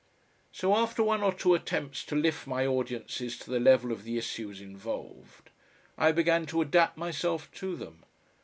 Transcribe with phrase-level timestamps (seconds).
[0.51, 4.17] So after one or two attempts to lift my audiences to the level of the
[4.17, 5.51] issues involved,
[5.95, 8.03] I began to adapt myself to them.